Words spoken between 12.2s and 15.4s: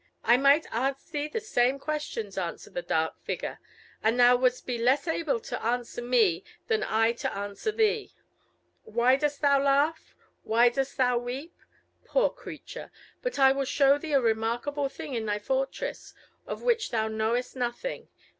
creature! But I will show thee a remarkable thing in thy